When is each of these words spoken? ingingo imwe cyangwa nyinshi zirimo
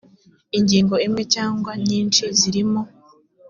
ingingo 0.57 0.95
imwe 1.05 1.23
cyangwa 1.33 1.71
nyinshi 1.87 2.23
zirimo 2.39 2.81